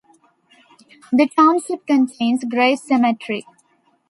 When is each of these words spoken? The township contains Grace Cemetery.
The 1.13 1.27
township 1.27 1.85
contains 1.85 2.43
Grace 2.45 2.81
Cemetery. 2.81 3.45